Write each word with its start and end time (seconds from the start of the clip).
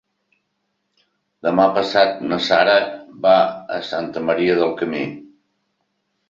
Demà 1.47 1.67
passat 1.75 2.23
na 2.31 2.39
Sara 2.45 2.79
va 3.27 3.35
a 3.77 3.79
Santa 3.91 4.25
Maria 4.31 4.57
del 4.63 4.75
Camí. 4.83 5.05